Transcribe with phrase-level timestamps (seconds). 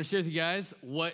[0.00, 1.12] want to share with you guys what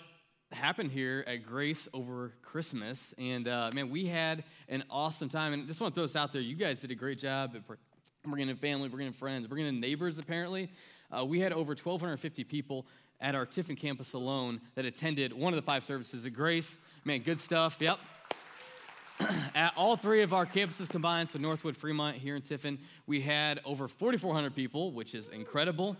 [0.53, 3.13] happened here at Grace over Christmas.
[3.19, 5.53] And uh, man, we had an awesome time.
[5.53, 6.41] And just want to throw this out there.
[6.41, 7.63] You guys did a great job at
[8.25, 10.71] bringing in family, bringing in friends, bringing in neighbors, apparently.
[11.11, 12.87] Uh, we had over 1,250 people
[13.21, 16.81] at our Tiffin campus alone that attended one of the five services at Grace.
[17.05, 17.79] Man, good stuff.
[17.81, 17.99] Yep.
[19.57, 22.79] at all three of our campuses combined, so Northwood, Fremont, here in Tiffin,
[23.09, 25.97] we had over 4,400 people, which is incredible.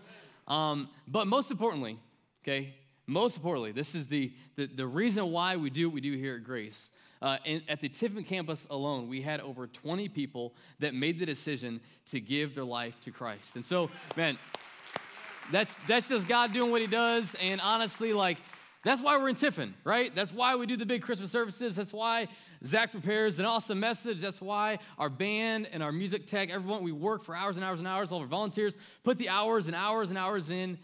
[0.47, 1.99] Um, but most importantly,
[2.47, 2.73] okay,
[3.07, 6.35] most importantly, this is the, the, the reason why we do what we do here
[6.35, 6.89] at Grace.
[7.21, 11.25] Uh, in, at the Tiffin campus alone, we had over 20 people that made the
[11.25, 11.81] decision
[12.11, 13.55] to give their life to Christ.
[13.55, 14.37] And so, man,
[15.51, 17.35] that's, that's just God doing what He does.
[17.41, 18.37] And honestly, like,
[18.83, 20.13] that's why we're in Tiffin, right?
[20.13, 21.75] That's why we do the big Christmas services.
[21.75, 22.27] That's why
[22.63, 24.21] Zach prepares an awesome message.
[24.21, 27.79] That's why our band and our music tech, everyone, we work for hours and hours
[27.79, 28.11] and hours.
[28.11, 30.77] All our volunteers put the hours and hours and hours in.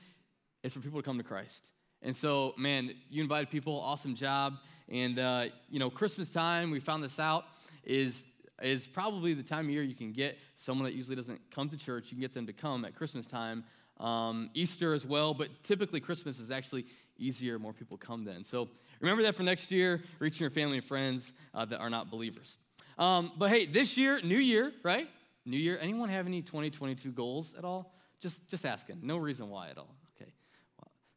[0.63, 1.67] It's for people to come to Christ.
[2.01, 4.55] And so, man, you invited people, awesome job.
[4.89, 7.45] And, uh, you know, Christmas time, we found this out,
[7.83, 8.25] is,
[8.61, 11.77] is probably the time of year you can get someone that usually doesn't come to
[11.77, 13.63] church, you can get them to come at Christmas time.
[13.99, 16.85] Um, Easter as well, but typically Christmas is actually
[17.17, 18.43] easier, more people come then.
[18.43, 18.69] So
[18.99, 22.57] remember that for next year, reaching your family and friends uh, that are not believers.
[22.97, 25.07] Um, but hey, this year, new year, right?
[25.45, 25.77] New year.
[25.79, 27.93] Anyone have any 2022 goals at all?
[28.19, 28.99] Just, just asking.
[29.01, 29.95] No reason why at all.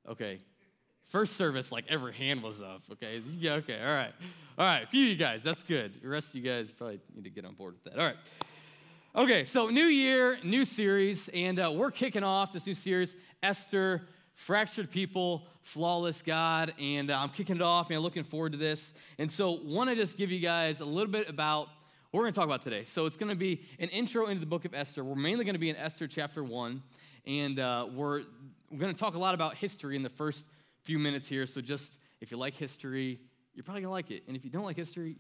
[0.08, 0.40] Okay.
[1.06, 2.82] First service, like every hand was up.
[2.92, 3.20] Okay.
[3.38, 3.54] Yeah.
[3.54, 3.80] Okay.
[3.80, 4.12] All right.
[4.58, 4.82] All right.
[4.82, 5.42] A few of you guys.
[5.42, 5.92] That's good.
[6.02, 8.00] The rest of you guys probably need to get on board with that.
[8.00, 8.16] All right.
[9.14, 9.44] Okay.
[9.44, 14.02] So new year, new series, and uh, we're kicking off this new series, Esther
[14.36, 18.58] fractured people, flawless God, and uh, I'm kicking it off and I'm looking forward to
[18.58, 18.92] this.
[19.18, 21.68] And so, want to just give you guys a little bit about
[22.10, 22.84] what we're going to talk about today.
[22.84, 25.02] So, it's going to be an intro into the book of Esther.
[25.02, 26.82] We're mainly going to be in Esther chapter one,
[27.26, 28.24] and uh, we're
[28.70, 30.46] we're going to talk a lot about history in the first
[30.84, 31.46] few minutes here.
[31.46, 33.20] So, just if you like history,
[33.54, 35.16] you're probably going to like it, and if you don't like history,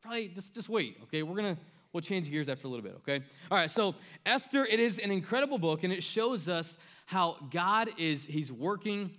[0.00, 0.96] probably just just wait.
[1.04, 1.56] Okay, we're gonna
[1.92, 2.94] we'll change gears after a little bit.
[2.96, 3.70] Okay, all right.
[3.70, 3.94] So,
[4.26, 6.76] Esther, it is an incredible book, and it shows us
[7.06, 9.12] how God is, He's working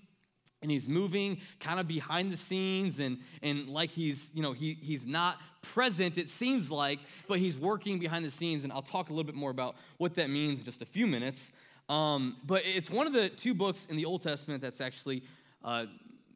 [0.62, 4.78] and he's moving kind of behind the scenes and, and like he's you know he,
[4.82, 9.10] he's not present it seems like but he's working behind the scenes and i'll talk
[9.10, 11.52] a little bit more about what that means in just a few minutes
[11.90, 15.24] um, but it's one of the two books in the old testament that's actually
[15.64, 15.86] uh,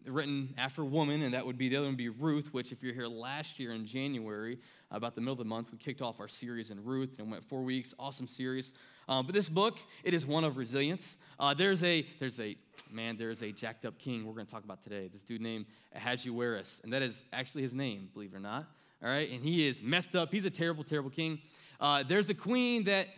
[0.05, 2.73] written after a woman and that would be the other one would be ruth which
[2.73, 4.59] if you're here last year in january
[4.91, 7.41] about the middle of the month we kicked off our series in ruth and went
[7.45, 8.73] four weeks awesome series
[9.07, 11.17] um, but this book, it is one of resilience.
[11.39, 12.55] Uh, there's a, there's a,
[12.89, 15.09] man, there's a jacked up king we're going to talk about today.
[15.11, 18.67] This dude named Ahasuerus, and that is actually his name, believe it or not.
[19.03, 20.31] All right, and he is messed up.
[20.31, 21.41] He's a terrible, terrible king.
[21.79, 23.09] Uh, there's a queen that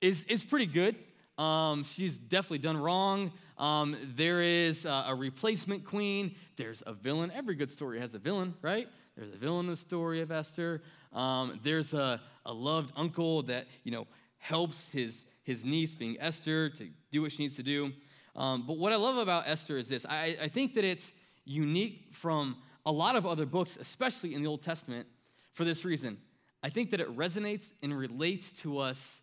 [0.00, 0.96] is is pretty good.
[1.42, 3.32] Um, she's definitely done wrong.
[3.58, 6.36] Um, there is a, a replacement queen.
[6.56, 7.32] There's a villain.
[7.34, 8.88] Every good story has a villain, right?
[9.16, 10.82] There's a villain in the story of Esther.
[11.12, 14.06] Um, there's a, a loved uncle that you know
[14.38, 17.92] helps his, his niece, being Esther, to do what she needs to do.
[18.36, 21.12] Um, but what I love about Esther is this I, I think that it's
[21.44, 25.08] unique from a lot of other books, especially in the Old Testament,
[25.54, 26.18] for this reason.
[26.62, 29.20] I think that it resonates and relates to us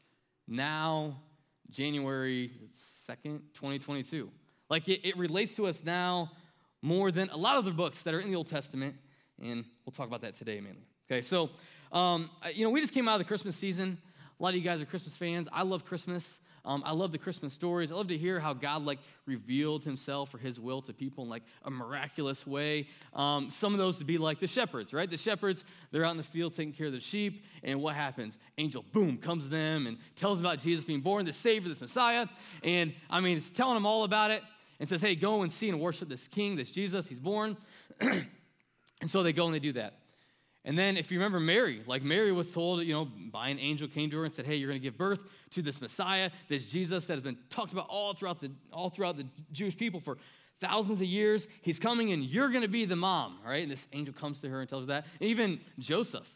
[0.48, 1.22] now,
[1.70, 4.30] January 2nd, 2022.
[4.70, 6.32] Like it, it relates to us now
[6.82, 8.96] more than a lot of the books that are in the Old Testament,
[9.42, 10.88] and we'll talk about that today mainly.
[11.10, 11.50] Okay, so,
[11.92, 13.98] um, you know, we just came out of the Christmas season.
[14.40, 15.48] A lot of you guys are Christmas fans.
[15.52, 16.40] I love Christmas.
[16.66, 17.92] Um, I love the Christmas stories.
[17.92, 21.30] I love to hear how God like revealed Himself or His will to people in
[21.30, 22.88] like a miraculous way.
[23.14, 25.10] Um, some of those to be like the shepherds, right?
[25.10, 28.38] The shepherds they're out in the field taking care of the sheep, and what happens?
[28.58, 31.82] Angel, boom, comes to them and tells them about Jesus being born, the Savior, this
[31.82, 32.28] Messiah,
[32.64, 34.44] and I mean, it's telling them all about it,
[34.80, 37.08] and says, "Hey, go and see and worship this King, this Jesus.
[37.08, 37.58] He's born."
[38.02, 38.26] and
[39.08, 39.96] so they go and they do that.
[40.66, 43.88] And then, if you remember Mary, like Mary was told, you know, by an angel
[43.88, 45.22] came to her and said, "Hey, you're going to give birth
[45.52, 49.16] to this Messiah, this Jesus that has been talked about all throughout the all throughout
[49.16, 50.18] the Jewish people for
[50.60, 51.48] thousands of years.
[51.62, 53.64] He's coming, and you're going to be the mom." Right?
[53.64, 55.06] And this angel comes to her and tells her that.
[55.22, 56.30] And even Joseph,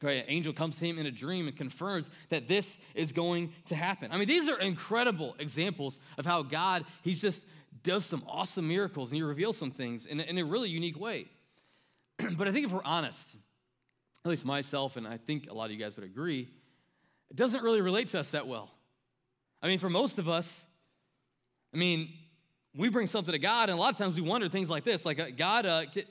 [0.00, 0.22] right?
[0.22, 3.74] An angel comes to him in a dream and confirms that this is going to
[3.74, 4.12] happen.
[4.12, 7.42] I mean, these are incredible examples of how God He just
[7.82, 11.26] does some awesome miracles and He reveals some things in, in a really unique way.
[12.36, 13.34] but I think if we're honest,
[14.24, 16.48] at least myself, and I think a lot of you guys would agree,
[17.30, 18.70] it doesn't really relate to us that well.
[19.62, 20.64] I mean, for most of us,
[21.72, 22.08] I mean,
[22.76, 25.04] we bring something to God, and a lot of times we wonder things like this,
[25.04, 26.04] like, uh, God, uh, can,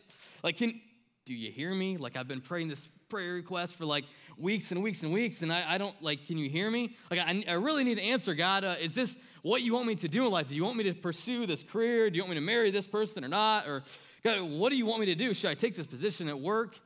[0.43, 0.79] like, can
[1.25, 1.97] do you hear me?
[1.97, 4.05] Like, I've been praying this prayer request for like
[4.37, 6.95] weeks and weeks and weeks, and I, I don't like, can you hear me?
[7.09, 8.63] Like, I, I really need to answer, God.
[8.63, 10.47] Uh, is this what you want me to do in life.
[10.47, 12.09] Do you want me to pursue this career?
[12.09, 13.67] Do you want me to marry this person or not?
[13.67, 13.83] Or,
[14.23, 15.33] God, what do you want me to do?
[15.33, 16.79] Should I take this position at work?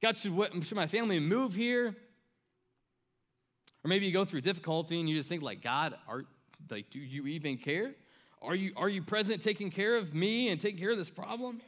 [0.00, 1.96] God, should, what, should my family move here?
[3.84, 6.24] Or maybe you go through difficulty and you just think, like, God, are,
[6.70, 7.94] like, do you even care?
[8.40, 11.60] Are you, are you present taking care of me and taking care of this problem?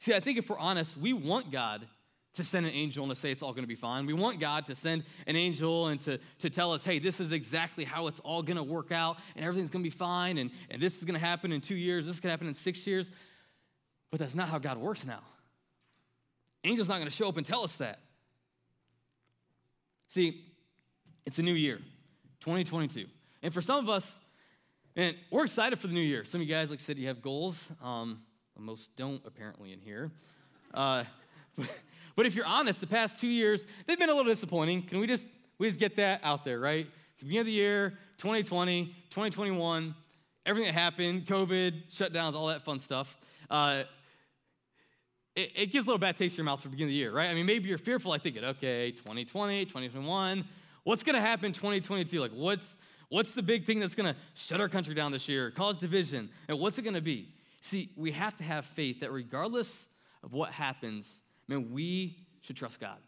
[0.00, 1.86] See, I think if we're honest, we want God
[2.34, 4.06] to send an angel and to say it's all going to be fine.
[4.06, 7.32] We want God to send an angel and to, to tell us, hey, this is
[7.32, 10.50] exactly how it's all going to work out and everything's going to be fine and,
[10.70, 12.54] and this is going to happen in two years, this is going to happen in
[12.54, 13.10] six years.
[14.10, 15.20] But that's not how God works now.
[16.64, 18.00] Angel's not going to show up and tell us that.
[20.08, 20.44] See,
[21.26, 21.78] it's a new year,
[22.40, 23.06] 2022.
[23.42, 24.18] And for some of us,
[24.96, 26.24] and we're excited for the new year.
[26.24, 27.68] Some of you guys, like I said, you have goals.
[27.82, 28.22] Um,
[28.58, 30.10] most don't, apparently, in here.
[30.74, 31.04] Uh,
[31.56, 31.68] but,
[32.16, 34.82] but if you're honest, the past two years, they've been a little disappointing.
[34.82, 35.28] Can we just,
[35.58, 36.86] we just get that out there, right?
[37.12, 39.94] It's the beginning of the year, 2020, 2021,
[40.44, 43.16] everything that happened, COVID, shutdowns, all that fun stuff.
[43.48, 43.84] Uh,
[45.38, 46.98] it, it, gives a little bad taste in your mouth for the beginning of the
[46.98, 47.30] year, right?
[47.30, 50.44] I mean, maybe you're fearful, like thinking, okay, 2020, 2021,
[50.82, 52.20] what's gonna happen 2022?
[52.20, 52.76] Like, what's,
[53.08, 56.58] what's the big thing that's gonna shut our country down this year, cause division, and
[56.58, 57.28] what's it gonna be?
[57.60, 59.86] See, we have to have faith that regardless
[60.24, 62.98] of what happens, man, we should trust God.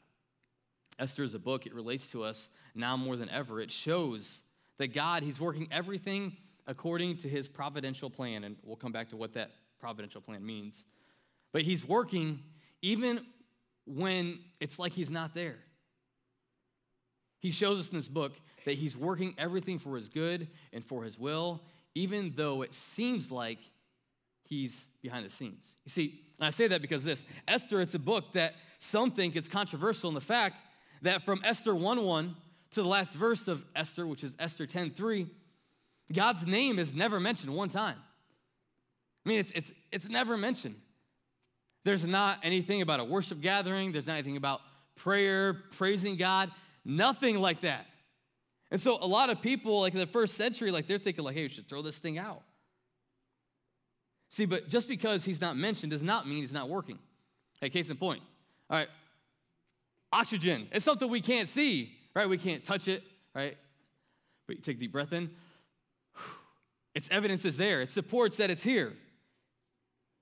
[1.01, 3.61] Esther is a book, it relates to us now more than ever.
[3.61, 4.41] It shows
[4.79, 6.37] that God, He's working everything
[6.69, 9.51] according to His providential plan, and we'll come back to what that
[9.81, 10.85] providential plan means.
[11.53, 12.41] But He's working
[12.83, 13.21] even
[13.87, 15.59] when it's like He's not there.
[17.41, 18.33] He shows us in this book
[18.65, 21.63] that He's working everything for His good and for His will,
[21.95, 23.59] even though it seems like
[24.51, 25.77] he's behind the scenes.
[25.87, 29.49] You see, I say that because this Esther, it's a book that some think it's
[29.49, 30.61] controversial in the fact
[31.03, 32.37] that from Esther 1 1
[32.73, 35.27] to the last verse of Esther, which is Esther 10 3,
[36.13, 37.97] God's name is never mentioned one time.
[39.25, 40.75] I mean, it's, it's, it's never mentioned.
[41.85, 44.61] There's not anything about a worship gathering, there's not anything about
[44.97, 46.51] prayer, praising God,
[46.85, 47.87] nothing like that.
[48.71, 51.35] And so a lot of people, like in the first century, like they're thinking, like,
[51.35, 52.43] hey, we should throw this thing out.
[54.31, 56.99] See, but just because he's not mentioned does not mean he's not working.
[57.61, 58.23] Hey, case in point.
[58.69, 58.89] All right,
[60.13, 60.69] oxygen.
[60.71, 62.29] It's something we can't see, right?
[62.29, 63.03] We can't touch it,
[63.35, 63.57] right?
[64.47, 65.31] But you take a deep breath in.
[66.95, 67.83] Its evidence is there.
[67.83, 68.93] It supports that it's here.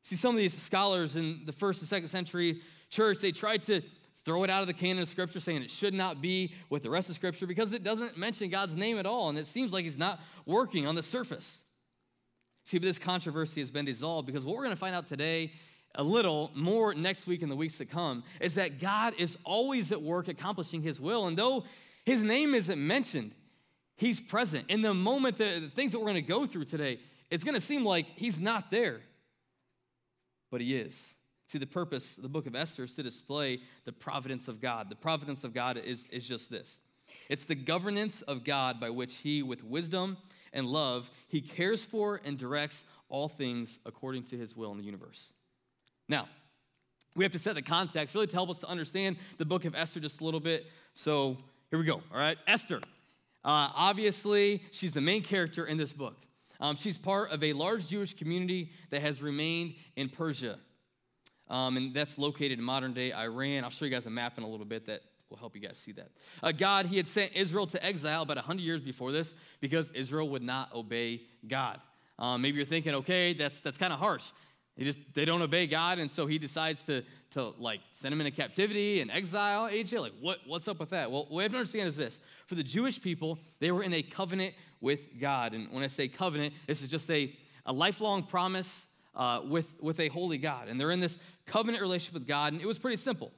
[0.02, 3.82] See, some of these scholars in the first and second century church, they tried to
[4.24, 6.90] throw it out of the canon of Scripture, saying it should not be with the
[6.90, 9.84] rest of Scripture because it doesn't mention God's name at all, and it seems like
[9.84, 11.62] He's not working on the surface.
[12.64, 15.52] See, but this controversy has been dissolved because what we're going to find out today,
[15.94, 19.90] a little more next week and the weeks to come, is that God is always
[19.92, 21.26] at work accomplishing His will.
[21.26, 21.64] And though
[22.04, 23.32] His name isn't mentioned,
[23.96, 24.66] He's present.
[24.68, 27.00] In the moment, the, the things that we're going to go through today,
[27.30, 29.00] it's going to seem like He's not there,
[30.50, 31.14] but He is.
[31.46, 34.90] See, the purpose of the book of Esther is to display the providence of God.
[34.90, 36.80] The providence of God is, is just this
[37.28, 40.18] it's the governance of God by which He, with wisdom
[40.52, 44.84] and love, he cares for and directs all things according to his will in the
[44.84, 45.32] universe.
[46.08, 46.28] Now,
[47.14, 49.74] we have to set the context really to help us to understand the book of
[49.74, 50.66] Esther just a little bit.
[50.94, 51.38] So
[51.70, 52.38] here we go, all right?
[52.46, 52.80] Esther.
[53.44, 56.16] Uh, obviously, she's the main character in this book.
[56.60, 60.58] Um, she's part of a large Jewish community that has remained in Persia.
[61.48, 63.64] Um, and that's located in modern day Iran.
[63.64, 65.00] I'll show you guys a map in a little bit that
[65.30, 66.10] will help you guys see that.
[66.42, 70.28] Uh, God, he had sent Israel to exile about 100 years before this because Israel
[70.30, 71.80] would not obey God.
[72.18, 74.24] Um, maybe you're thinking, okay, that's, that's kind of harsh.
[74.78, 78.20] They just they don't obey God, and so he decides to, to like send them
[78.20, 79.68] into captivity and exile.
[79.68, 81.10] AJ, like what, what's up with that?
[81.10, 83.92] Well, what we have to understand is this: for the Jewish people, they were in
[83.92, 87.34] a covenant with God, and when I say covenant, this is just a,
[87.66, 92.14] a lifelong promise uh, with with a holy God, and they're in this covenant relationship
[92.14, 93.32] with God, and it was pretty simple.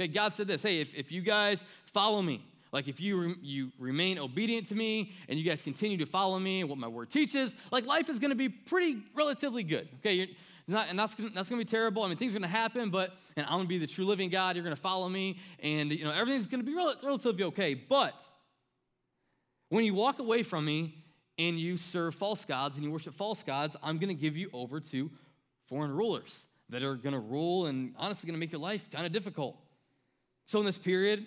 [0.00, 3.34] Okay, God said this hey, if, if you guys follow me, like if you, re-
[3.42, 6.88] you remain obedient to me and you guys continue to follow me and what my
[6.88, 9.88] word teaches, like life is gonna be pretty relatively good.
[10.00, 10.26] Okay, You're,
[10.68, 12.02] not, and that's that's gonna be terrible.
[12.02, 14.56] I mean, things are gonna happen, but and I'm gonna be the true living God.
[14.56, 17.74] You're gonna follow me, and you know everything's gonna be rel- relatively okay.
[17.74, 18.22] But
[19.72, 20.94] when you walk away from me
[21.38, 24.80] and you serve false gods and you worship false gods, I'm gonna give you over
[24.80, 25.10] to
[25.66, 29.56] foreign rulers that are gonna rule and honestly gonna make your life kind of difficult.
[30.44, 31.26] So, in this period,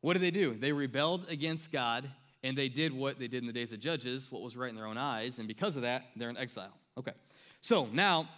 [0.00, 0.54] what did they do?
[0.54, 2.10] They rebelled against God
[2.42, 4.74] and they did what they did in the days of Judges, what was right in
[4.74, 6.72] their own eyes, and because of that, they're in exile.
[6.96, 7.12] Okay.
[7.60, 8.30] So now,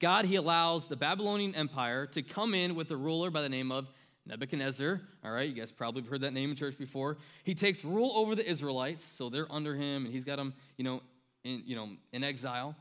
[0.00, 3.70] God, He allows the Babylonian Empire to come in with a ruler by the name
[3.70, 3.88] of
[4.26, 7.18] Nebuchadnezzar, all right, you guys probably have heard that name in church before.
[7.42, 10.84] He takes rule over the Israelites, so they're under him, and he's got them, you
[10.84, 11.02] know,
[11.42, 12.76] in, you know, in exile.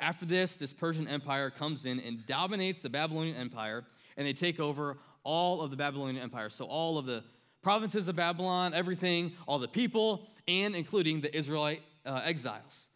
[0.00, 3.84] After this, this Persian Empire comes in and dominates the Babylonian Empire,
[4.16, 6.48] and they take over all of the Babylonian Empire.
[6.48, 7.24] So all of the
[7.62, 12.88] provinces of Babylon, everything, all the people, and including the Israelite uh, exiles.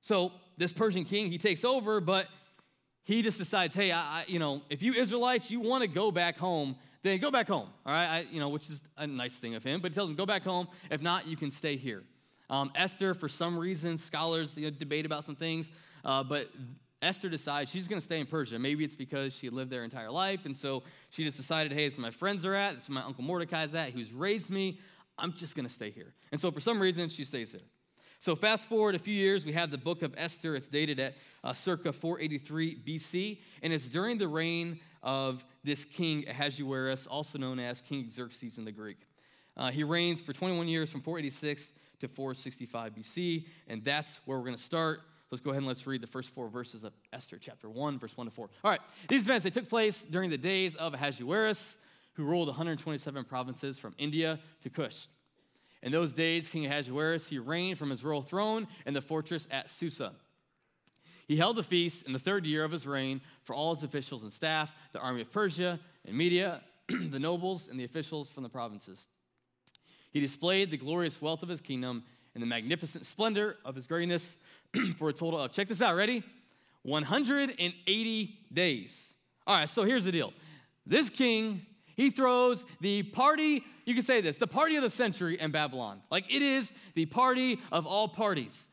[0.00, 2.28] So this Persian king, he takes over, but
[3.02, 6.10] he just decides, hey, I, I, you know, if you Israelites, you want to go
[6.10, 8.06] back home, then go back home, all right?
[8.06, 9.80] I, you know, which is a nice thing of him.
[9.80, 10.68] But he tells them, go back home.
[10.90, 12.02] If not, you can stay here.
[12.50, 15.70] Um, Esther, for some reason, scholars you know, debate about some things,
[16.04, 16.50] uh, but
[17.00, 18.58] Esther decides she's going to stay in Persia.
[18.58, 21.96] Maybe it's because she lived there entire life, and so she just decided, hey, it's
[21.96, 24.80] where my friends are at, it's where my uncle Mordecai's at, who's raised me.
[25.16, 26.12] I'm just going to stay here.
[26.32, 27.60] And so for some reason, she stays there.
[28.18, 30.54] So fast forward a few years, we have the book of Esther.
[30.54, 36.24] It's dated at uh, circa 483 BC, and it's during the reign of this king
[36.28, 38.98] Ahasuerus, also known as King Xerxes in the Greek.
[39.56, 44.44] Uh, he reigns for 21 years from 486 to 465 BC, and that's where we're
[44.44, 45.00] going to start.
[45.30, 48.16] Let's go ahead and let's read the first four verses of Esther, chapter 1, verse
[48.16, 48.50] 1 to 4.
[48.64, 51.76] All right, these events, they took place during the days of Ahasuerus,
[52.14, 55.06] who ruled 127 provinces from India to Kush.
[55.82, 59.70] In those days, King Ahasuerus, he reigned from his royal throne in the fortress at
[59.70, 60.12] Susa.
[61.30, 64.24] He held a feast in the third year of his reign for all his officials
[64.24, 68.48] and staff, the army of Persia and Media, the nobles, and the officials from the
[68.48, 69.06] provinces.
[70.10, 72.02] He displayed the glorious wealth of his kingdom
[72.34, 74.38] and the magnificent splendor of his greatness
[74.96, 76.24] for a total of, check this out, ready?
[76.82, 79.14] 180 days.
[79.46, 80.32] All right, so here's the deal.
[80.84, 85.38] This king, he throws the party you can say this the party of the century
[85.40, 86.00] in Babylon.
[86.12, 88.66] Like it is the party of all parties.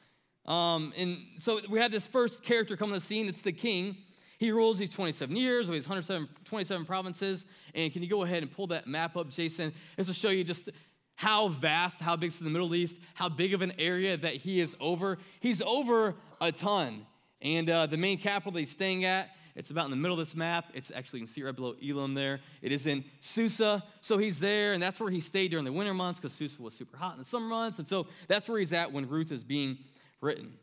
[0.47, 3.27] Um, and so we have this first character come on the scene.
[3.27, 3.97] It's the king.
[4.39, 7.45] He rules these 27 years with these 127 provinces.
[7.73, 9.73] And can you go ahead and pull that map up, Jason?
[9.97, 10.69] This will show you just
[11.15, 14.61] how vast, how big is the Middle East, how big of an area that he
[14.61, 15.17] is over.
[15.39, 17.07] He's over a ton.
[17.41, 20.19] And uh, the main capital that he's staying at it's about in the middle of
[20.19, 20.65] this map.
[20.75, 22.41] It's actually, you can see right below Elam there.
[22.61, 23.83] It is in Susa.
[24.01, 26.75] So he's there, and that's where he stayed during the winter months because Susa was
[26.75, 27.79] super hot in the summer months.
[27.79, 29.79] And so that's where he's at when Ruth is being
[30.21, 30.53] written.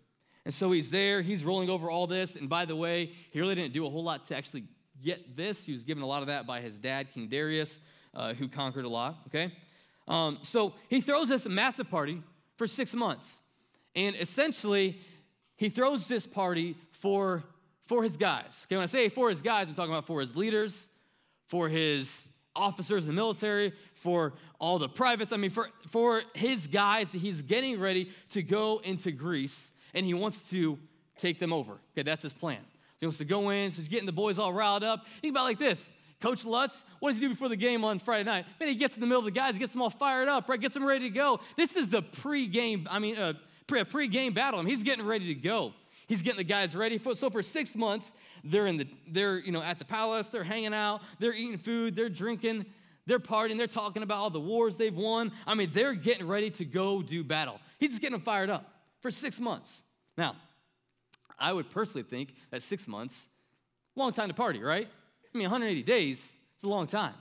[0.44, 2.36] And so he's there, he's rolling over all this.
[2.36, 4.64] And by the way, he really didn't do a whole lot to actually
[5.02, 5.64] get this.
[5.64, 7.80] He was given a lot of that by his dad, King Darius,
[8.14, 9.52] uh, who conquered a lot, okay?
[10.06, 12.22] Um, so he throws this massive party
[12.56, 13.38] for six months.
[13.96, 15.00] And essentially,
[15.56, 17.44] he throws this party for
[17.86, 18.64] for his guys.
[18.66, 20.88] Okay, when I say for his guys, I'm talking about for his leaders,
[21.48, 25.32] for his officers in the military, for all the privates.
[25.32, 30.14] I mean, for, for his guys, he's getting ready to go into Greece and he
[30.14, 30.78] wants to
[31.16, 31.72] take them over.
[31.92, 32.58] Okay, that's his plan.
[32.60, 35.06] So he wants to go in, so he's getting the boys all riled up.
[35.20, 35.92] Think about like this.
[36.20, 38.46] Coach Lutz, what does he do before the game on Friday night?
[38.58, 40.60] Man, he gets in the middle of the guys, gets them all fired up, right?
[40.60, 41.40] Gets them ready to go.
[41.56, 43.34] This is a pre-game, I mean, a
[43.66, 44.58] pre-game battle.
[44.58, 45.74] I mean, he's getting ready to go.
[46.06, 49.52] He's getting the guys ready for so for six months, they're in the they're you
[49.52, 52.66] know at the palace, they're hanging out, they're eating food, they're drinking,
[53.06, 55.32] they're partying, they're talking about all the wars they've won.
[55.46, 57.60] I mean, they're getting ready to go do battle.
[57.78, 58.70] He's just getting them fired up
[59.00, 59.82] for six months.
[60.16, 60.36] Now,
[61.38, 63.26] I would personally think that six months,
[63.96, 64.88] long time to party, right?
[65.34, 67.14] I mean, 180 days, it's a long time.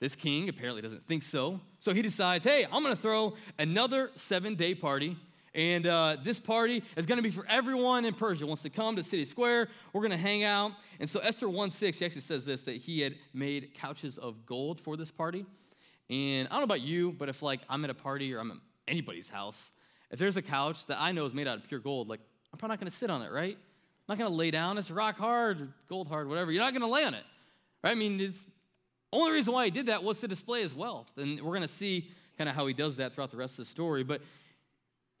[0.00, 1.60] This king apparently doesn't think so.
[1.80, 5.16] So he decides, hey, I'm gonna throw another seven day party
[5.54, 8.96] and uh, this party is going to be for everyone in Persia wants to come
[8.96, 9.68] to City Square.
[9.92, 10.72] We're going to hang out.
[11.00, 14.46] And so Esther 1 6, he actually says this that he had made couches of
[14.46, 15.46] gold for this party.
[16.10, 18.50] And I don't know about you, but if like I'm at a party or I'm
[18.50, 19.70] at anybody's house,
[20.10, 22.20] if there's a couch that I know is made out of pure gold, like
[22.52, 23.56] I'm probably not going to sit on it, right?
[23.56, 24.78] I'm not going to lay down.
[24.78, 26.50] It's rock hard, gold hard, whatever.
[26.50, 27.24] You're not going to lay on it,
[27.84, 27.90] right?
[27.90, 28.46] I mean, it's
[29.12, 31.10] only reason why he did that was to display his wealth.
[31.16, 33.64] And we're going to see kind of how he does that throughout the rest of
[33.64, 34.02] the story.
[34.02, 34.22] But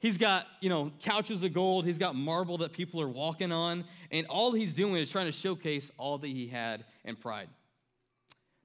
[0.00, 1.84] He's got, you know, couches of gold.
[1.84, 3.84] He's got marble that people are walking on.
[4.12, 7.48] And all he's doing is trying to showcase all that he had and pride.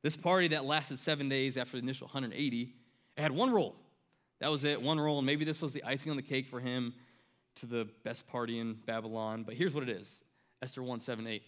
[0.04, 2.74] This party that lasted seven days after the initial 180,
[3.18, 3.76] it had one rule.
[4.40, 5.20] That was it, one rule.
[5.20, 6.94] And maybe this was the icing on the cake for him
[7.56, 9.44] to the best party in Babylon.
[9.44, 10.22] But here's what it is
[10.62, 11.42] Esther 1 7 8.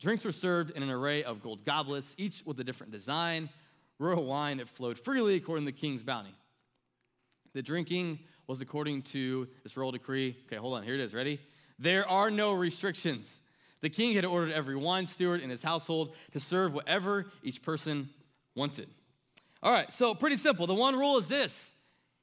[0.00, 3.48] Drinks were served in an array of gold goblets, each with a different design.
[3.98, 6.34] Royal wine, it flowed freely according to the king's bounty.
[7.52, 8.18] The drinking
[8.52, 10.36] was according to this royal decree.
[10.46, 11.14] Okay, hold on, here it is.
[11.14, 11.40] Ready?
[11.78, 13.40] There are no restrictions.
[13.80, 18.10] The king had ordered every wine steward in his household to serve whatever each person
[18.54, 18.90] wanted.
[19.62, 20.66] All right, so pretty simple.
[20.66, 21.72] The one rule is this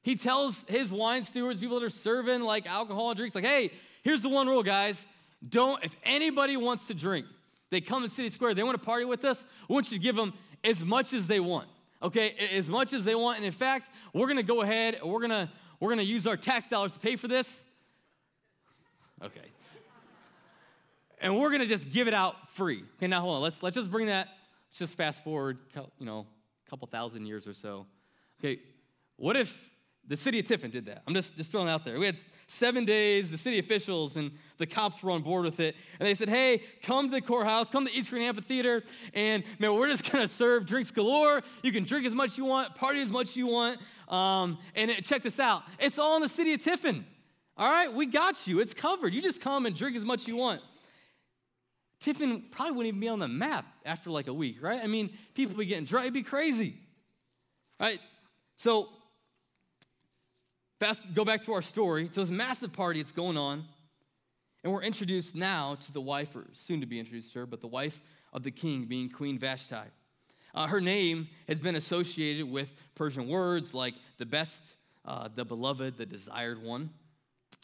[0.02, 3.72] he tells his wine stewards, people that are serving like alcohol and drinks, like, hey,
[4.04, 5.06] here's the one rule, guys.
[5.46, 7.26] Don't, if anybody wants to drink,
[7.70, 10.02] they come to City Square, they want to party with us, I want you to
[10.02, 10.32] give them
[10.62, 11.66] as much as they want.
[12.02, 13.38] Okay, as much as they want.
[13.38, 16.92] And in fact, we're gonna go ahead, we're gonna we're gonna use our tax dollars
[16.92, 17.64] to pay for this.
[19.22, 19.50] Okay.
[21.20, 22.84] and we're gonna just give it out free.
[22.96, 23.42] Okay, now hold on.
[23.42, 24.28] Let's let's just bring that,
[24.68, 25.58] let's just fast forward,
[25.98, 26.26] you know,
[26.66, 27.86] a couple thousand years or so.
[28.38, 28.60] Okay,
[29.16, 29.58] what if
[30.06, 31.02] the city of Tiffin did that?
[31.06, 31.98] I'm just, just throwing out there.
[31.98, 35.76] We had seven days, the city officials and the cops were on board with it.
[36.00, 38.82] And they said, hey, come to the courthouse, come to East Green Amphitheater,
[39.14, 41.42] and man, we're just gonna serve drinks galore.
[41.62, 43.78] You can drink as much you want, party as much you want.
[44.10, 47.06] Um, and it, check this out it's all in the city of Tiffin.
[47.56, 48.60] All right, we got you.
[48.60, 49.12] It's covered.
[49.12, 50.62] You just come and drink as much as you want.
[52.00, 54.80] Tiffin probably wouldn't even be on the map after like a week, right?
[54.82, 56.74] I mean, people be getting dry, it'd be crazy.
[57.78, 58.00] Right?
[58.56, 58.88] So
[60.78, 62.08] fast go back to our story.
[62.12, 63.64] So this massive party, it's going on.
[64.64, 67.60] And we're introduced now to the wife, or soon to be introduced to her, but
[67.60, 68.00] the wife
[68.32, 69.76] of the king being Queen Vashti.
[70.54, 75.96] Uh, her name has been associated with Persian words like the best, uh, the beloved,
[75.96, 76.90] the desired one.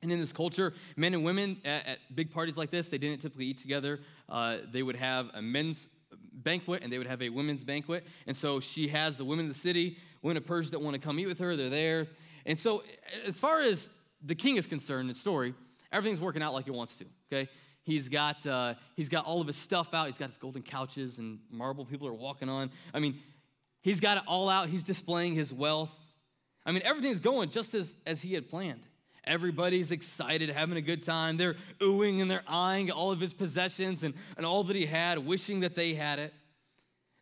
[0.03, 3.21] And in this culture, men and women at, at big parties like this, they didn't
[3.21, 4.01] typically eat together.
[4.29, 5.87] Uh, they would have a men's
[6.33, 8.07] banquet and they would have a women's banquet.
[8.27, 11.01] And so she has the women of the city, women of Persia that want to
[11.01, 11.57] come eat with her.
[11.57, 12.09] They're there.
[12.45, 12.85] And so,
[13.27, 13.91] as far as
[14.23, 15.55] the king is concerned, in the story,
[15.93, 17.05] everything's working out like he wants to.
[17.33, 17.51] Okay,
[17.87, 20.09] he's got uh, he's got all of his stuff out.
[20.09, 22.71] He's got his golden couches and marble people are walking on.
[22.93, 23.19] I mean,
[23.81, 24.69] he's got it all out.
[24.69, 25.95] He's displaying his wealth.
[26.67, 28.83] I mean, everything's going just as as he had planned.
[29.25, 31.37] Everybody's excited, having a good time.
[31.37, 35.19] They're oohing and they're eyeing all of his possessions and, and all that he had,
[35.19, 36.33] wishing that they had it.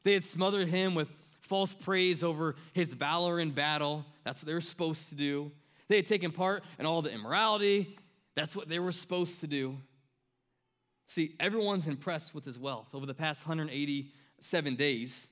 [0.02, 1.08] They had smothered him with
[1.40, 4.04] false praise over his valor in battle.
[4.22, 5.50] That's what they were supposed to do.
[5.88, 7.96] They had taken part in all the immorality.
[8.34, 9.78] That's what they were supposed to do.
[11.06, 12.88] See, everyone's impressed with his wealth.
[12.94, 15.26] Over the past 187 days,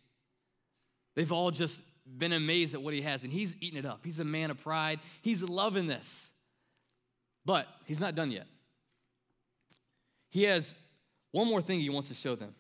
[1.14, 1.80] they've all just
[2.18, 4.00] been amazed at what he has, and he's eating it up.
[4.04, 5.00] He's a man of pride.
[5.22, 6.28] He's loving this.
[7.44, 8.46] But he's not done yet.
[10.30, 10.74] He has
[11.30, 12.54] one more thing he wants to show them.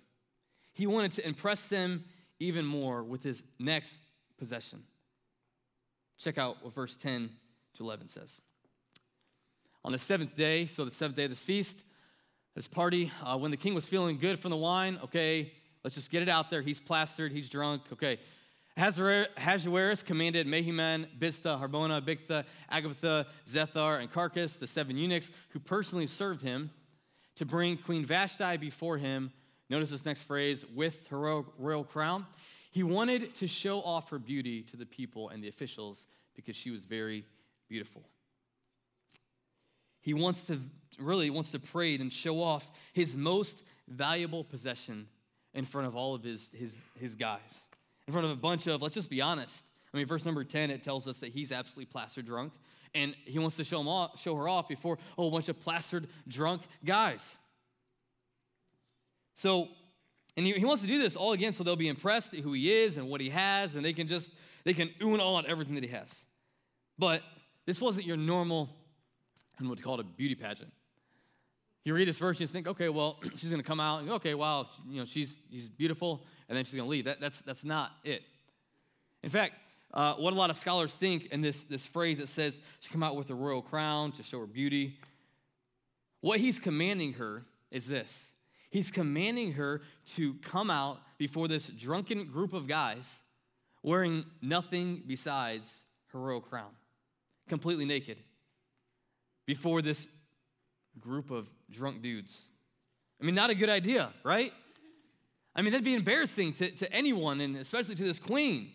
[0.72, 2.04] He wanted to impress them
[2.40, 3.94] even more with his next
[4.38, 4.82] possession.
[6.18, 7.30] Check out what verse 10
[7.76, 8.40] to 11 says.
[9.84, 11.78] On the seventh day, so the seventh day of this feast,
[12.54, 15.52] this party, uh, when the king was feeling good from the wine, okay,
[15.84, 16.62] let's just get it out there.
[16.62, 18.18] He's plastered, he's drunk, okay.
[18.76, 26.06] Ahasuerus commanded Mehuman, Biztha, Harbona, Bigtha, Agabtha, Zethar, and Carkas, the seven eunuchs who personally
[26.06, 26.70] served him,
[27.36, 29.32] to bring Queen Vashti before him.
[29.70, 32.26] Notice this next phrase with her royal crown.
[32.70, 36.70] He wanted to show off her beauty to the people and the officials because she
[36.70, 37.24] was very
[37.68, 38.02] beautiful.
[40.00, 40.60] He wants to
[40.98, 45.08] really wants to parade and show off his most valuable possession
[45.54, 47.60] in front of all of his, his, his guys
[48.06, 49.64] in front of a bunch of, let's just be honest.
[49.92, 52.52] I mean, verse number 10, it tells us that he's absolutely plastered drunk,
[52.94, 55.60] and he wants to show, him off, show her off before a whole bunch of
[55.60, 57.36] plastered drunk guys.
[59.34, 59.68] So,
[60.36, 62.52] and he, he wants to do this all again so they'll be impressed at who
[62.52, 64.30] he is and what he has, and they can just,
[64.64, 66.18] they can ooh and ah all at everything that he has.
[66.98, 67.22] But
[67.66, 68.70] this wasn't your normal,
[69.54, 70.72] I don't know what to call it, a beauty pageant.
[71.84, 74.08] You read this verse, and you think, okay, well, she's going to come out and
[74.08, 77.06] go, okay, wow, you know, she's, she's beautiful, and then she's going to leave.
[77.06, 78.22] That, that's, that's not it.
[79.22, 79.54] In fact,
[79.94, 83.02] uh, what a lot of scholars think in this, this phrase that says she come
[83.02, 84.98] out with a royal crown to show her beauty,
[86.20, 88.32] what he's commanding her is this.
[88.70, 89.82] He's commanding her
[90.14, 93.12] to come out before this drunken group of guys
[93.82, 95.70] wearing nothing besides
[96.12, 96.70] her royal crown,
[97.48, 98.16] completely naked,
[99.46, 100.06] before this
[101.00, 102.40] group of drunk dudes.
[103.20, 104.52] I mean, not a good idea, right?
[105.54, 108.72] I mean, that'd be embarrassing to, to anyone, and especially to this queen.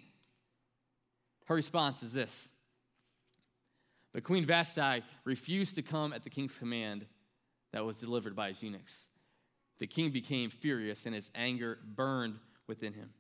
[1.46, 2.50] Her response is this.
[4.14, 7.06] But Queen Vashti refused to come at the king's command
[7.72, 9.06] that was delivered by his eunuchs.
[9.80, 13.12] The king became furious, and his anger burned within him.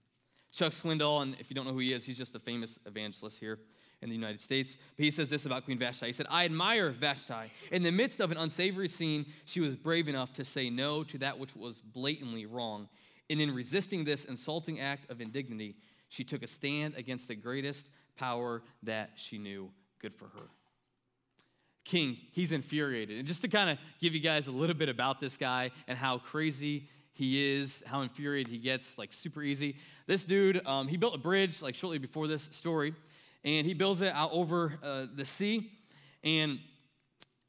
[0.52, 3.40] Chuck Swindoll, and if you don't know who he is, he's just a famous evangelist
[3.40, 3.60] here
[4.02, 4.78] in the United States.
[4.96, 6.08] But he says this about Queen Vashti.
[6.08, 7.52] He said, I admire Vashti.
[7.72, 11.18] In the midst of an unsavory scene, she was brave enough to say no to
[11.20, 12.88] that which was blatantly wrong.
[13.30, 15.76] And in resisting this insulting act of indignity,
[16.10, 19.72] she took a stand against the greatest power that she knew.
[20.00, 20.48] Good for her.
[21.84, 23.18] King, he's infuriated.
[23.18, 25.98] And just to kind of give you guys a little bit about this guy and
[25.98, 29.78] how crazy he is, how infuriated he gets, like super easy.
[30.06, 32.94] This dude, um, he built a bridge like shortly before this story
[33.44, 35.72] and he builds it out over uh, the sea.
[36.24, 36.60] And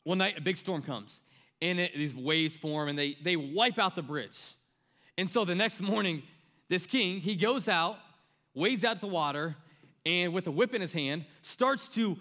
[0.04, 1.20] one night, a big storm comes,
[1.60, 4.38] and it, these waves form, and they, they wipe out the bridge.
[5.16, 6.22] And so the next morning,
[6.68, 7.98] this king, he goes out
[8.58, 9.56] wades out the water
[10.04, 12.16] and with a whip in his hand starts to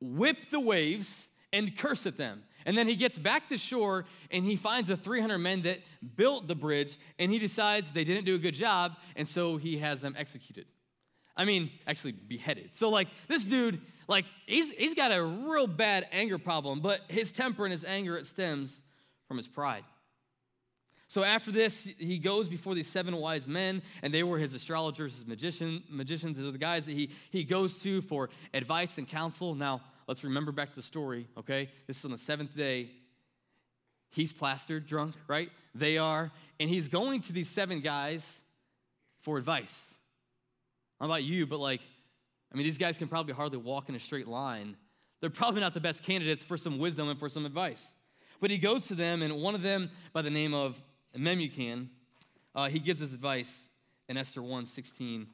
[0.00, 2.42] whip the waves and curse at them.
[2.66, 5.80] And then he gets back to shore and he finds the 300 men that
[6.16, 9.78] built the bridge and he decides they didn't do a good job and so he
[9.78, 10.64] has them executed.
[11.36, 12.76] I mean, actually beheaded.
[12.76, 17.32] So like this dude, like he's he's got a real bad anger problem, but his
[17.32, 18.80] temper and his anger it stems
[19.26, 19.84] from his pride.
[21.08, 25.12] So after this, he goes before these seven wise men, and they were his astrologers,
[25.12, 26.36] his magician, magicians.
[26.36, 29.54] These are the guys that he, he goes to for advice and counsel.
[29.54, 31.70] Now, let's remember back to the story, okay?
[31.86, 32.90] This is on the seventh day.
[34.10, 35.50] He's plastered, drunk, right?
[35.72, 36.32] They are.
[36.58, 38.40] And he's going to these seven guys
[39.20, 39.94] for advice.
[41.04, 41.82] Know about you, but like,
[42.50, 44.74] I mean, these guys can probably hardly walk in a straight line.
[45.20, 47.92] They're probably not the best candidates for some wisdom and for some advice.
[48.40, 50.80] But he goes to them, and one of them, by the name of
[51.14, 51.88] Memucan,
[52.54, 53.68] uh, he gives his advice
[54.08, 55.26] in Esther 1 16.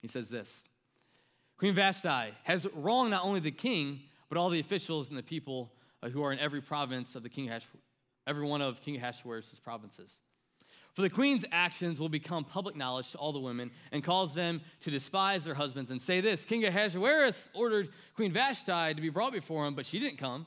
[0.00, 0.62] He says this
[1.58, 5.72] Queen Vashti has wronged not only the king, but all the officials and the people
[6.00, 7.66] uh, who are in every province of the king, Hash-
[8.24, 10.20] every one of King Ahasuerus' provinces.
[10.94, 14.60] For the queen's actions will become public knowledge to all the women and cause them
[14.82, 19.32] to despise their husbands and say this King Ahasuerus ordered Queen Vashti to be brought
[19.32, 20.46] before him, but she didn't come.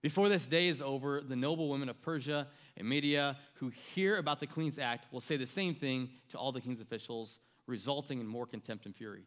[0.00, 4.38] Before this day is over, the noble women of Persia and Media who hear about
[4.38, 8.26] the queen's act will say the same thing to all the king's officials, resulting in
[8.28, 9.24] more contempt and fury.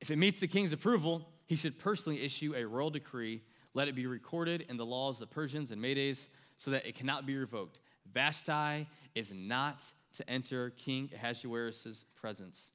[0.00, 3.42] If it meets the king's approval, he should personally issue a royal decree.
[3.74, 6.94] Let it be recorded in the laws of the Persians and Medes so that it
[6.94, 7.80] cannot be revoked.
[8.12, 9.82] Vashti is not
[10.16, 12.70] to enter King Ahasuerus' presence,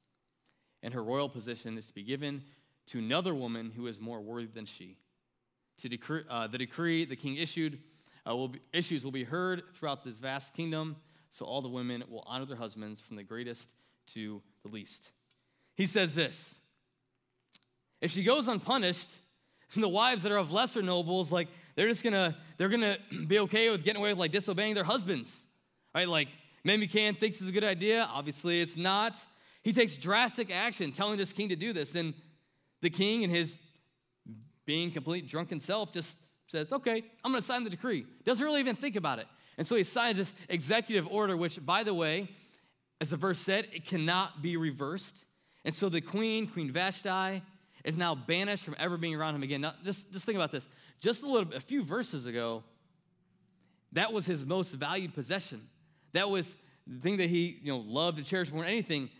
[0.82, 2.42] and her royal position is to be given
[2.88, 4.96] to another woman who is more worthy than she.
[5.78, 7.78] To decree, uh, the decree the king issued
[8.28, 10.96] uh, will be, issues will be heard throughout this vast kingdom,
[11.30, 13.72] so all the women will honor their husbands from the greatest
[14.14, 15.10] to the least.
[15.76, 16.58] He says this
[18.00, 19.10] If she goes unpunished,
[19.76, 23.70] the wives that are of lesser nobles, like they're just gonna, they're gonna be okay
[23.70, 25.44] with getting away with like disobeying their husbands.
[25.94, 26.08] Right?
[26.08, 26.28] Like
[26.66, 28.08] Memucan thinks it's a good idea.
[28.12, 29.16] Obviously, it's not.
[29.62, 31.94] He takes drastic action telling this king to do this.
[31.94, 32.14] And
[32.82, 33.60] the king, in his
[34.64, 38.06] being complete drunken self, just says, okay, I'm to sign the decree.
[38.24, 39.26] Doesn't really even think about it.
[39.58, 42.28] And so he signs this executive order, which, by the way,
[43.00, 45.24] as the verse said, it cannot be reversed.
[45.64, 47.42] And so the queen, Queen Vashti,
[47.84, 49.62] is now banished from ever being around him again.
[49.62, 50.68] Now, just, just think about this.
[51.00, 52.64] Just a little, a few verses ago,
[53.92, 55.66] that was his most valued possession.
[56.12, 56.54] That was
[56.86, 59.10] the thing that he, you know, loved and cherished more than anything.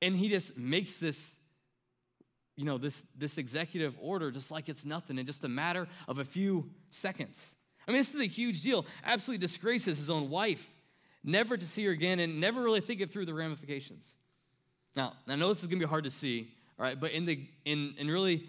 [0.00, 1.36] And he just makes this
[2.58, 6.18] you know, this, this executive order just like it's nothing in just a matter of
[6.18, 7.40] a few seconds.
[7.86, 8.84] I mean, this is a huge deal.
[9.04, 10.68] Absolutely disgraces his own wife,
[11.22, 14.16] never to see her again, and never really think it through the ramifications.
[14.96, 17.26] Now, I know this is going to be hard to see, all right, but in
[17.26, 18.48] the in, in really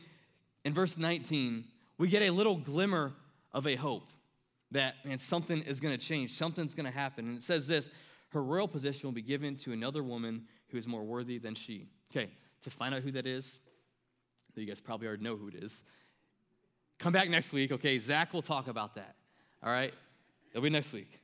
[0.66, 1.66] in verse 19,
[2.00, 3.14] we get a little glimmer
[3.52, 4.12] of a hope
[4.72, 7.28] that man, something is going to change, something's going to happen.
[7.28, 7.90] And it says this:
[8.30, 11.90] her royal position will be given to another woman who is more worthy than she.
[12.12, 12.32] Okay,
[12.62, 13.60] to find out who that is,
[14.60, 15.84] you guys probably already know who it is.
[16.98, 17.98] Come back next week, okay?
[18.00, 19.16] Zach will talk about that.
[19.64, 19.94] All right?
[20.52, 21.22] It'll be next week.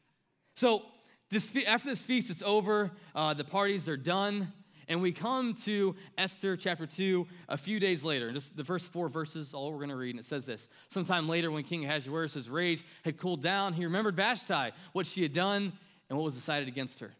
[0.55, 0.83] So,
[1.29, 2.91] this, after this feast, it's over.
[3.13, 4.53] Uh, the parties are done.
[4.87, 8.31] And we come to Esther chapter 2 a few days later.
[8.31, 10.11] Just the first four verses, all we're going to read.
[10.11, 14.15] And it says this Sometime later, when King Ahasuerus' rage had cooled down, he remembered
[14.15, 15.73] Vashti, what she had done,
[16.09, 17.11] and what was decided against her.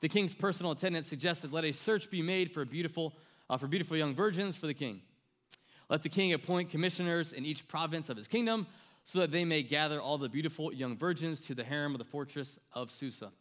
[0.00, 3.14] The king's personal attendant suggested, Let a search be made for, beautiful,
[3.50, 5.02] uh, for beautiful young virgins for the king.
[5.88, 8.66] Let the king appoint commissioners in each province of his kingdom
[9.04, 12.04] so that they may gather all the beautiful young virgins to the harem of the
[12.04, 13.32] fortress of Susa.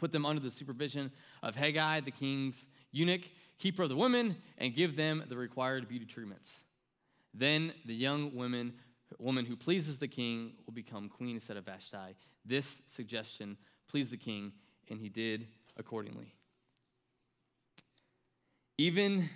[0.00, 4.74] Put them under the supervision of Hegai, the king's eunuch, keeper of the women, and
[4.74, 6.64] give them the required beauty treatments.
[7.34, 8.72] Then the young woman,
[9.18, 12.16] woman who pleases the king will become queen instead of Vashti.
[12.46, 13.58] This suggestion
[13.88, 14.52] pleased the king,
[14.88, 16.34] and he did accordingly.
[18.78, 19.28] Even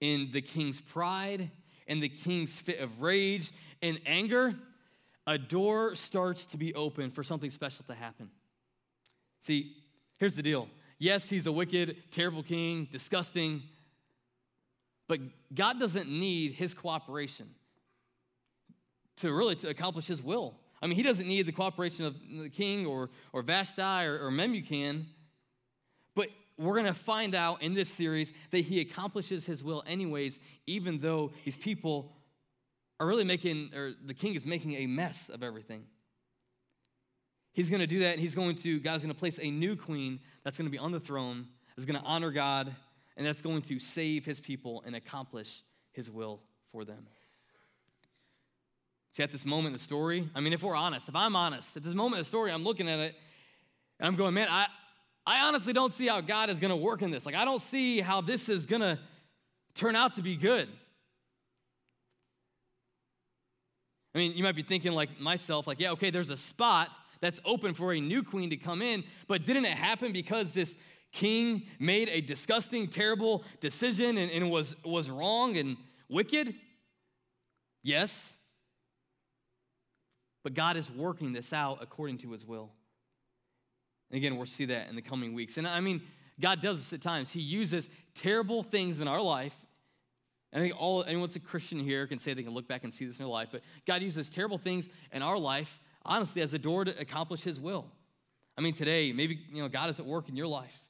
[0.00, 1.50] in the king's pride
[1.88, 3.50] and the king's fit of rage
[3.82, 4.54] and anger,
[5.26, 8.30] a door starts to be open for something special to happen.
[9.40, 9.74] See,
[10.22, 10.68] here's the deal.
[11.00, 13.60] Yes, he's a wicked, terrible king, disgusting,
[15.08, 15.18] but
[15.52, 17.48] God doesn't need his cooperation
[19.16, 20.54] to really to accomplish his will.
[20.80, 24.30] I mean, he doesn't need the cooperation of the king or, or Vashti or, or
[24.30, 25.06] Memucan,
[26.14, 30.38] but we're going to find out in this series that he accomplishes his will anyways,
[30.68, 32.12] even though these people
[33.00, 35.82] are really making, or the king is making a mess of everything.
[37.52, 39.76] He's going to do that, and he's going to, God's going to place a new
[39.76, 42.74] queen that's going to be on the throne, is going to honor God,
[43.16, 45.62] and that's going to save his people and accomplish
[45.92, 47.06] his will for them.
[49.12, 51.76] See, at this moment in the story, I mean, if we're honest, if I'm honest,
[51.76, 53.14] at this moment in the story, I'm looking at it
[54.00, 54.66] and I'm going, man, I,
[55.26, 57.26] I honestly don't see how God is going to work in this.
[57.26, 58.98] Like, I don't see how this is going to
[59.74, 60.66] turn out to be good.
[64.14, 66.88] I mean, you might be thinking, like myself, like, yeah, okay, there's a spot
[67.22, 70.76] that's open for a new queen to come in, but didn't it happen because this
[71.12, 75.76] king made a disgusting, terrible decision and, and was, was wrong and
[76.08, 76.54] wicked?
[77.82, 78.34] Yes.
[80.42, 82.70] But God is working this out according to his will.
[84.10, 85.56] And again, we'll see that in the coming weeks.
[85.56, 86.02] And I mean,
[86.40, 87.30] God does this at times.
[87.30, 89.54] He uses terrible things in our life.
[90.52, 93.06] I think all anyone a Christian here can say they can look back and see
[93.06, 93.48] this in their life.
[93.52, 97.60] But God uses terrible things in our life, honestly, as a door to accomplish His
[97.60, 97.86] will.
[98.56, 100.82] I mean, today, maybe you know God is at work in your life.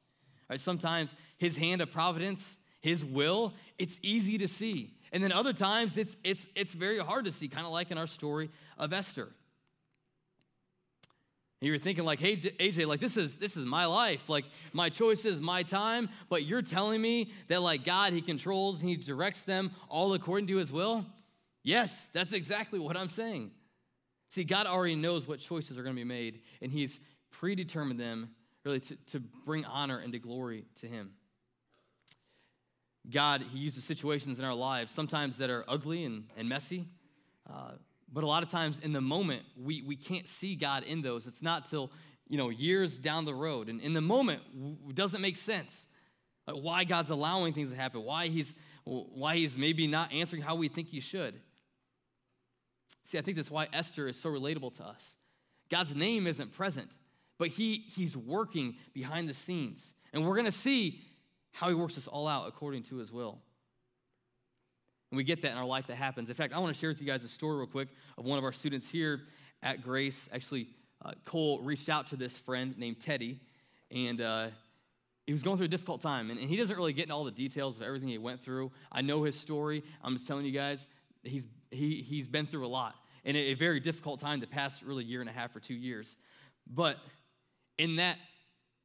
[0.48, 0.61] Right?
[0.61, 4.94] Sometimes His hand of providence, His will, it's easy to see.
[5.12, 7.98] And then other times it's it's it's very hard to see, kind of like in
[7.98, 9.29] our story of Esther.
[11.61, 14.29] And you're thinking like, hey, AJ, like this is this is my life.
[14.29, 18.96] Like my choices, my time, but you're telling me that like God, He controls He
[18.96, 21.07] directs them all according to His will?
[21.62, 23.53] Yes, that's exactly what I'm saying.
[24.32, 26.98] See, God already knows what choices are going to be made, and He's
[27.32, 28.30] predetermined them
[28.64, 31.10] really to, to bring honor and to glory to Him.
[33.10, 36.86] God, He uses situations in our lives, sometimes that are ugly and, and messy.
[37.46, 37.72] Uh,
[38.10, 41.26] but a lot of times in the moment, we, we can't see God in those.
[41.26, 41.92] It's not till,
[42.26, 43.68] you know, years down the road.
[43.68, 44.40] And in the moment,
[44.94, 45.86] doesn't make sense.
[46.46, 50.54] Like why God's allowing things to happen, why he's, why he's maybe not answering how
[50.54, 51.38] we think he should.
[53.04, 55.14] See, I think that's why Esther is so relatable to us.
[55.70, 56.90] God's name isn't present,
[57.38, 59.94] but he, he's working behind the scenes.
[60.12, 61.00] And we're going to see
[61.52, 63.38] how he works this all out according to his will.
[65.10, 66.28] And we get that in our life that happens.
[66.30, 68.38] In fact, I want to share with you guys a story real quick of one
[68.38, 69.20] of our students here
[69.62, 70.28] at Grace.
[70.32, 70.68] Actually,
[71.04, 73.38] uh, Cole reached out to this friend named Teddy,
[73.90, 74.48] and uh,
[75.26, 76.30] he was going through a difficult time.
[76.30, 78.72] And, and, he doesn't really get into all the details of everything he went through.
[78.90, 79.82] I know his story.
[80.02, 80.88] I'm just telling you guys,
[81.22, 82.94] he's, he, he's been through a lot.
[83.24, 86.16] A, a very difficult time the past really year and a half or two years.
[86.66, 86.98] But
[87.78, 88.18] in that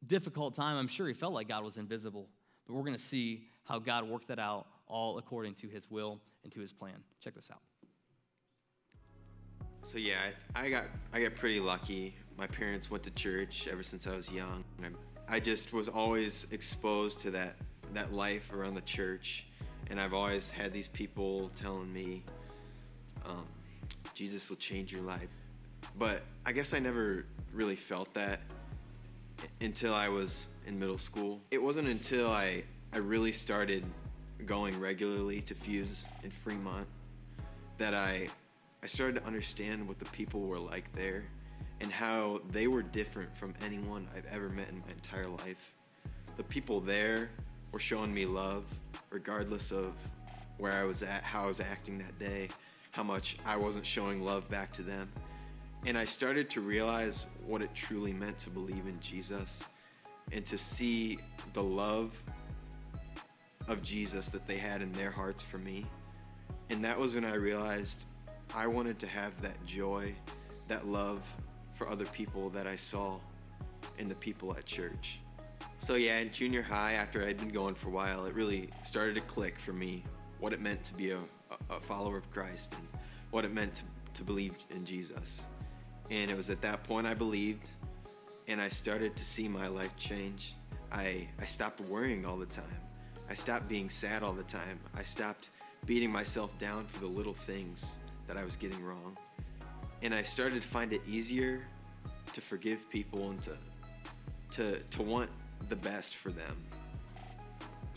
[0.05, 2.27] difficult time, I'm sure he felt like God was invisible.
[2.65, 6.21] But we're going to see how God worked that out all according to his will
[6.43, 6.95] and to his plan.
[7.21, 7.61] Check this out.
[9.83, 10.17] So yeah,
[10.55, 12.15] I, I got I got pretty lucky.
[12.37, 14.63] My parents went to church ever since I was young.
[14.83, 17.55] I, I just was always exposed to that
[17.93, 19.47] that life around the church,
[19.89, 22.23] and I've always had these people telling me,
[23.25, 23.45] um,
[24.13, 25.29] "Jesus will change your life."
[25.97, 28.39] But I guess I never really felt that
[29.61, 31.39] until I was in middle school.
[31.51, 33.83] It wasn't until I I really started
[34.45, 36.87] going regularly to Fuse in Fremont
[37.77, 38.27] that I
[38.83, 41.25] I started to understand what the people were like there
[41.81, 45.73] and how they were different from anyone I've ever met in my entire life.
[46.37, 47.29] The people there
[47.71, 48.63] were showing me love
[49.09, 49.93] regardless of
[50.57, 52.49] where I was at, how I was acting that day,
[52.91, 55.07] how much I wasn't showing love back to them.
[55.85, 59.63] And I started to realize what it truly meant to believe in Jesus
[60.31, 61.19] and to see
[61.53, 62.17] the love
[63.67, 65.85] of Jesus that they had in their hearts for me.
[66.69, 68.05] And that was when I realized
[68.53, 70.13] I wanted to have that joy,
[70.67, 71.23] that love
[71.73, 73.19] for other people that I saw
[73.97, 75.19] in the people at church.
[75.79, 79.15] So, yeah, in junior high, after I'd been going for a while, it really started
[79.15, 80.03] to click for me
[80.39, 81.19] what it meant to be a,
[81.69, 82.87] a follower of Christ and
[83.31, 83.83] what it meant to,
[84.15, 85.41] to believe in Jesus.
[86.09, 87.69] And it was at that point I believed,
[88.47, 90.55] and I started to see my life change.
[90.91, 92.63] I, I stopped worrying all the time.
[93.29, 94.79] I stopped being sad all the time.
[94.95, 95.49] I stopped
[95.85, 99.17] beating myself down for the little things that I was getting wrong.
[100.01, 101.67] And I started to find it easier
[102.33, 103.57] to forgive people and to
[104.51, 105.29] to to want
[105.69, 106.55] the best for them.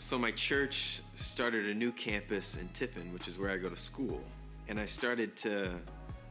[0.01, 3.77] So my church started a new campus in Tiffin, which is where I go to
[3.77, 4.19] school.
[4.67, 5.69] And I started to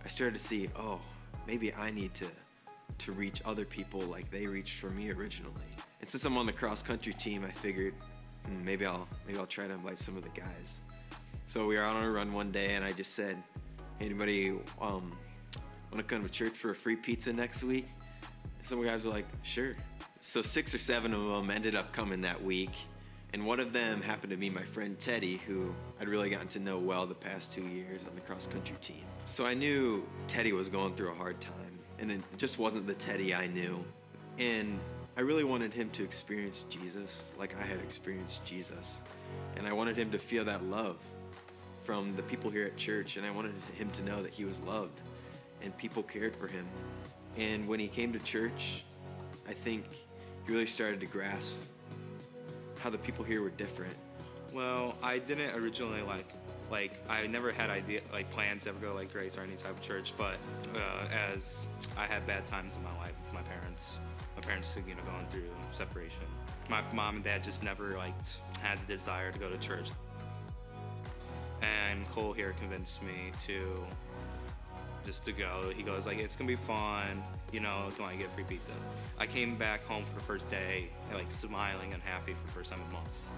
[0.04, 1.00] I started to see, oh,
[1.46, 2.26] maybe I need to
[2.98, 5.70] to reach other people like they reached for me originally.
[6.00, 7.94] And since I'm on the cross country team, I figured
[8.44, 10.80] Hmm, maybe I'll maybe I'll try to invite some of the guys.
[11.46, 13.37] So we were out on a run one day, and I just said,
[13.98, 15.12] hey, "Anybody um,
[15.90, 17.87] want to come to church for a free pizza next week?"
[18.59, 19.76] And some of the guys were like, "Sure."
[20.22, 22.72] So six or seven of them ended up coming that week,
[23.33, 26.59] and one of them happened to be my friend Teddy, who I'd really gotten to
[26.59, 29.05] know well the past two years on the cross country team.
[29.25, 32.95] So I knew Teddy was going through a hard time, and it just wasn't the
[32.95, 33.85] Teddy I knew.
[34.38, 34.81] And
[35.16, 39.01] I really wanted him to experience Jesus like I had experienced Jesus.
[39.57, 40.97] And I wanted him to feel that love
[41.83, 43.16] from the people here at church.
[43.16, 45.03] And I wanted him to know that he was loved
[45.62, 46.66] and people cared for him.
[47.37, 48.85] And when he came to church,
[49.49, 49.85] I think
[50.47, 51.57] he really started to grasp
[52.83, 53.95] how the people here were different.
[54.53, 56.27] Well, I didn't originally like
[56.71, 59.73] like I never had idea like plans to ever go like Grace or any type
[59.73, 60.37] of church, but
[60.75, 61.59] uh, as
[61.97, 63.99] I had bad times in my life with my parents,
[64.35, 66.27] my parents you know going through separation.
[66.69, 68.14] My mom and dad just never like
[68.61, 69.90] had the desire to go to church.
[71.62, 73.85] And Cole here convinced me to
[75.05, 75.71] just to go.
[75.77, 78.73] He goes like, it's gonna be fun, you know, can I get free pizza?
[79.19, 82.71] I came back home for the first day, like smiling and happy for the first
[82.71, 83.29] time in months.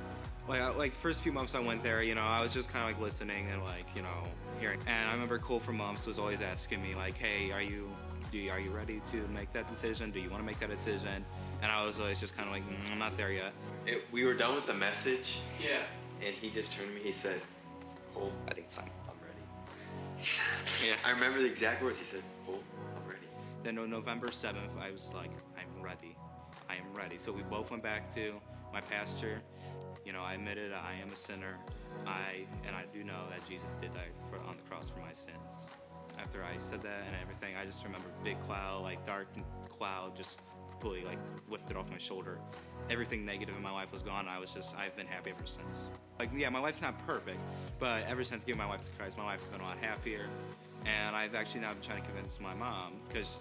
[0.49, 2.69] Like, I, like the first few months I went there, you know, I was just
[2.71, 4.25] kind of like listening and like, you know,
[4.61, 4.81] hearing.
[4.87, 7.89] And I remember Cole for Months was always asking me like, hey, are you,
[8.33, 10.11] do you, are you ready to make that decision?
[10.11, 11.25] Do you want to make that decision?
[11.63, 13.53] And I was always just kind of like, mm, I'm not there yet.
[13.87, 15.79] It, we were done with the message, Yeah.
[16.27, 17.01] and he just turned to me.
[17.03, 17.41] He said,
[18.15, 18.91] "Cole, I think it's time.
[20.19, 20.95] Yeah.
[21.05, 22.23] I remember the exact words he said.
[22.47, 22.63] Cole,
[22.97, 23.27] I'm ready.
[23.63, 26.17] Then on November 7th, I was like, I'm ready.
[26.69, 27.19] I am ready.
[27.19, 28.35] So we both went back to
[28.73, 29.41] my pastor.
[30.05, 31.59] You know, I admitted I am a sinner.
[32.07, 35.13] I and I do know that Jesus did die for, on the cross for my
[35.13, 35.37] sins.
[36.19, 39.29] After I said that and everything, I just remember big cloud, like dark
[39.69, 40.41] cloud, just
[40.83, 41.19] completely like
[41.49, 42.39] lifted off my shoulder.
[42.91, 44.27] Everything negative in my life was gone.
[44.27, 45.89] I was just, I've been happy ever since.
[46.19, 47.39] Like, yeah, my life's not perfect,
[47.79, 50.27] but ever since giving my life to Christ, my life's been a lot happier.
[50.85, 53.39] And I've actually now been trying to convince my mom because,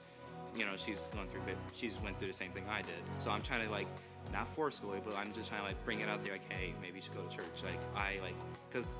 [0.55, 3.01] you know, she's gone through, bit, she's went through the same thing I did.
[3.19, 3.87] So I'm trying to like,
[4.31, 6.97] not forcefully, but I'm just trying to like bring it out there, like, hey, maybe
[6.97, 7.63] you should go to church.
[7.65, 8.35] Like, I like,
[8.69, 8.95] because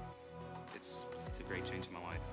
[0.76, 2.26] it's it's a great change in my life.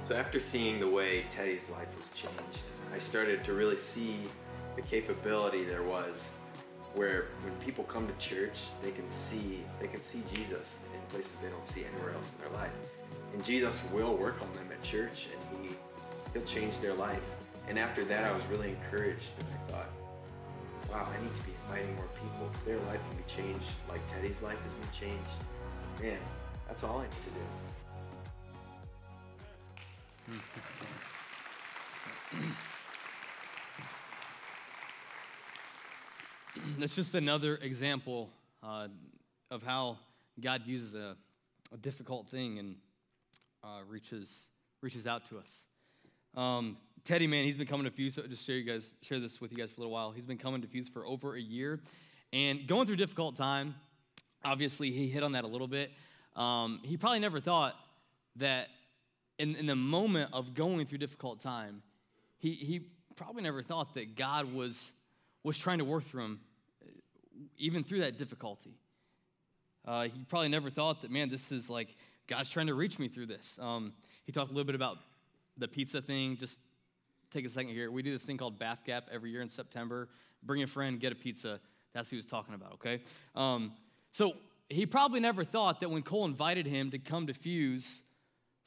[0.00, 4.16] So after seeing the way Teddy's life was changed, I started to really see
[4.76, 6.30] the capability there was
[6.94, 11.32] where when people come to church, they can see they can see Jesus in places
[11.42, 12.72] they don't see anywhere else in their life.
[13.32, 15.74] And Jesus will work on them at church and he
[16.32, 17.34] he'll change their life.
[17.68, 19.90] And after that I was really encouraged and I thought,
[20.90, 22.50] wow, I need to be inviting more people.
[22.66, 25.30] Their life can be changed like Teddy's life has been changed.
[26.00, 26.18] Man,
[26.68, 27.40] that's all I need to do.
[32.32, 32.52] Hmm.
[36.78, 38.30] That's just another example
[38.62, 38.88] uh,
[39.50, 39.98] of how
[40.40, 41.16] God uses a,
[41.72, 42.76] a difficult thing and
[43.64, 44.48] uh, reaches
[44.80, 45.64] reaches out to us.
[46.34, 48.16] Um, Teddy, man, he's been coming to Fuse.
[48.28, 50.12] Just share you guys share this with you guys for a little while.
[50.12, 51.80] He's been coming to Fuse for over a year,
[52.32, 53.74] and going through a difficult time.
[54.44, 55.92] Obviously, he hit on that a little bit.
[56.34, 57.76] Um, he probably never thought
[58.36, 58.68] that
[59.38, 61.82] in, in the moment of going through difficult time,
[62.38, 62.80] he, he
[63.14, 64.90] probably never thought that God was
[65.44, 66.40] was trying to work through him,
[67.58, 68.74] even through that difficulty.
[69.84, 71.96] Uh, he probably never thought that, man, this is like
[72.28, 73.58] God's trying to reach me through this.
[73.60, 73.92] Um,
[74.24, 74.98] he talked a little bit about
[75.58, 76.36] the pizza thing.
[76.36, 76.60] Just
[77.32, 77.90] take a second here.
[77.90, 80.08] We do this thing called Bath Gap every year in September.
[80.42, 81.60] Bring a friend, get a pizza.
[81.92, 83.02] That's what he was talking about, okay?
[83.34, 83.72] Um,
[84.12, 84.34] so
[84.68, 88.02] he probably never thought that when Cole invited him to come to Fuse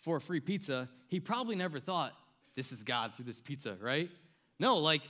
[0.01, 2.13] for a free pizza, he probably never thought,
[2.55, 4.09] this is God through this pizza, right?
[4.59, 5.01] No, like,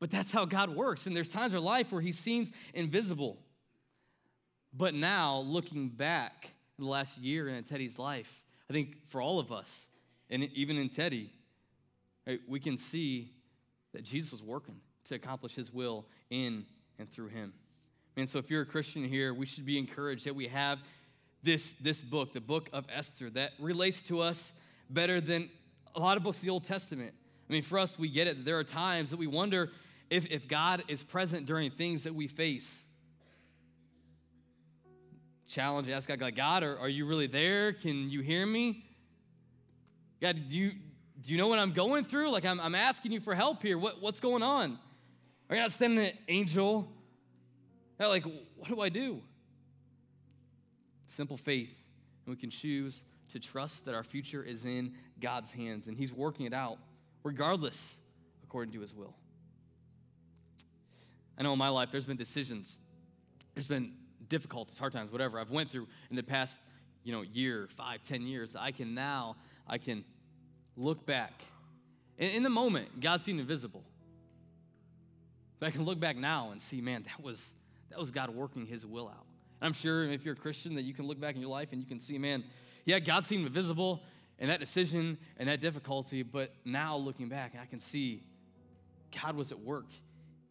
[0.00, 1.06] but that's how God works.
[1.06, 3.38] And there's times in life where he seems invisible.
[4.72, 9.38] But now, looking back in the last year in Teddy's life, I think for all
[9.38, 9.86] of us,
[10.28, 11.30] and even in Teddy,
[12.26, 13.32] right, we can see
[13.94, 16.66] that Jesus was working to accomplish his will in
[16.98, 17.54] and through him.
[18.16, 20.80] And so if you're a Christian here, we should be encouraged that we have
[21.42, 24.52] this, this book, the book of Esther, that relates to us
[24.90, 25.48] better than
[25.94, 27.14] a lot of books of the Old Testament.
[27.48, 28.44] I mean, for us, we get it.
[28.44, 29.70] There are times that we wonder
[30.10, 32.82] if, if God is present during things that we face.
[35.48, 37.72] Challenge, ask God, like, God, are, are you really there?
[37.72, 38.84] Can you hear me?
[40.20, 40.72] God, do you,
[41.22, 42.30] do you know what I'm going through?
[42.30, 43.78] Like, I'm, I'm asking you for help here.
[43.78, 44.78] What, what's going on?
[45.48, 46.88] Are you not sending an angel?
[47.98, 48.24] Like,
[48.56, 49.22] what do I do?
[51.06, 51.74] Simple faith.
[52.26, 56.12] And we can choose to trust that our future is in God's hands and He's
[56.12, 56.78] working it out,
[57.22, 57.94] regardless,
[58.42, 59.14] according to His will.
[61.38, 62.78] I know in my life there's been decisions,
[63.54, 63.92] there's been
[64.28, 66.58] difficulties, hard times, whatever I've went through in the past,
[67.04, 68.56] you know, year, five, ten years.
[68.56, 70.04] I can now, I can
[70.76, 71.42] look back.
[72.18, 73.84] In, in the moment, God seemed invisible.
[75.58, 77.52] But I can look back now and see, man, that was
[77.90, 79.24] that was God working his will out.
[79.60, 81.72] And I'm sure if you're a Christian that you can look back in your life
[81.72, 82.44] and you can see, man,
[82.84, 84.02] yeah, God seemed invisible
[84.38, 88.22] in that decision and that difficulty, but now looking back, I can see
[89.22, 89.86] God was at work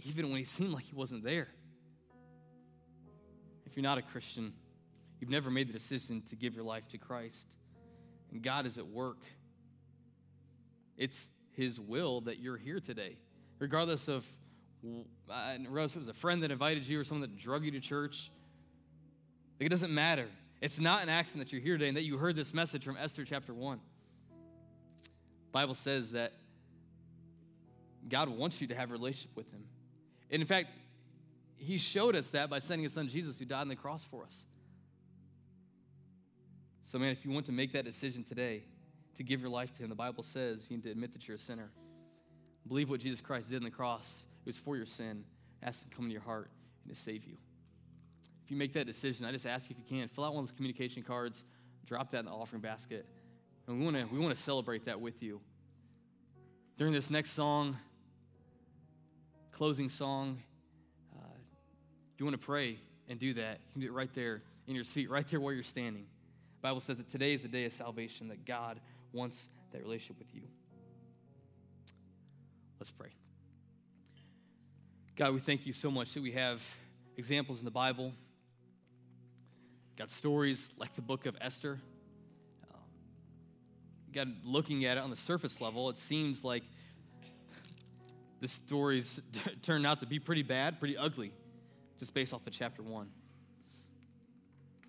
[0.04, 1.48] even when he seemed like he wasn't there.
[3.66, 4.54] If you're not a Christian,
[5.20, 7.48] you've never made the decision to give your life to Christ,
[8.32, 9.18] and God is at work.
[10.98, 13.18] It's his will that you're here today,
[13.60, 14.26] regardless of
[14.84, 17.80] regardless if it was a friend that invited you or someone that drug you to
[17.80, 18.30] church.
[19.60, 20.28] It doesn't matter.
[20.62, 22.98] It's not an accident that you're here today and that you heard this message from
[22.98, 23.80] Esther chapter 1.
[25.52, 26.34] Bible says that
[28.08, 29.64] God wants you to have a relationship with him.
[30.32, 30.76] And in fact,
[31.58, 34.24] he showed us that by sending his son Jesus who died on the cross for
[34.24, 34.44] us.
[36.84, 38.64] So man, if you want to make that decision today
[39.18, 41.38] to give your life to him, the Bible says you need to admit that you're
[41.38, 41.72] a sinner.
[42.68, 44.26] Believe what Jesus Christ did on the cross.
[44.46, 45.24] It was for your sin.
[45.64, 46.50] Ask him to come into your heart
[46.84, 47.38] and to save you.
[48.44, 50.44] If you make that decision, I just ask you if you can, fill out one
[50.44, 51.44] of those communication cards,
[51.88, 53.06] drop that in the offering basket.
[53.68, 55.42] And we want to we want to celebrate that with you.
[56.78, 57.78] During this next song,
[59.56, 60.42] closing song,
[61.16, 61.38] uh,
[62.18, 62.78] you want to pray
[63.10, 65.54] and do that, you can do it right there in your seat, right there where
[65.54, 66.04] you're standing.
[66.62, 68.80] The Bible says that today is the day of salvation, that God
[69.14, 70.44] wants that relationship with you.
[72.80, 73.10] Let's pray.
[75.16, 76.62] God, we thank you so much that we have
[77.18, 78.12] examples in the Bible
[79.98, 81.80] Got stories like the book of Esther.
[82.74, 82.80] Um,
[84.14, 86.64] God, looking at it on the surface level, it seems like
[88.46, 89.20] the stories
[89.64, 91.32] turned out to be pretty bad, pretty ugly,
[92.00, 93.10] just based off of chapter one.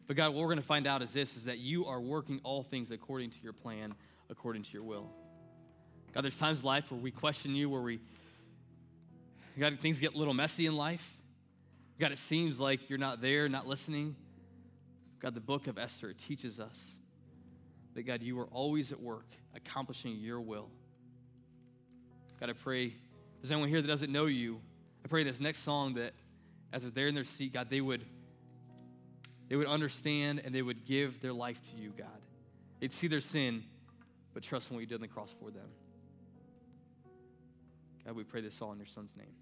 [0.06, 2.40] But God, what we're going to find out is this: is that you are working
[2.44, 3.94] all things according to your plan,
[4.28, 5.10] according to your will.
[6.12, 7.98] God, there's times in life where we question you, where we,
[9.58, 11.16] God, things get a little messy in life.
[11.98, 14.16] God, it seems like you're not there, not listening.
[15.18, 16.90] God, the book of Esther teaches us
[17.94, 20.68] that, God, you are always at work accomplishing your will.
[22.38, 22.92] God, I pray,
[23.40, 24.60] there's anyone here that doesn't know you,
[25.04, 26.12] I pray this next song that
[26.72, 28.04] as they're in their seat, God, they would,
[29.48, 32.08] they would understand and they would give their life to you, God.
[32.80, 33.64] They'd see their sin,
[34.34, 35.68] but trust in what you did on the cross for them.
[38.04, 39.34] God, we pray this all in your son's name.